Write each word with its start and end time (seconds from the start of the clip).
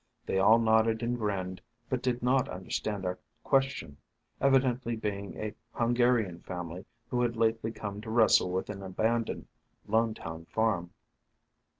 They 0.25 0.39
all 0.39 0.57
nodded 0.57 1.03
and 1.03 1.15
grinned, 1.15 1.61
but 1.87 2.01
did 2.01 2.23
not 2.23 2.49
understand 2.49 3.05
our 3.05 3.19
question, 3.43 3.97
evidently 4.41 4.95
being 4.95 5.37
a 5.37 5.53
Hungarian 5.75 6.39
family 6.39 6.85
who 7.11 7.21
had 7.21 7.35
lately 7.35 7.71
come 7.71 8.01
to 8.01 8.09
wrestle 8.09 8.49
with 8.51 8.71
an 8.71 8.81
abandoned 8.81 9.45
Lonetown 9.87 10.45
farm. 10.47 10.89